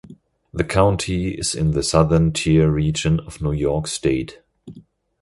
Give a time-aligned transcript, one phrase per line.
[0.51, 4.39] The county is in the Southern Tier region of New York State.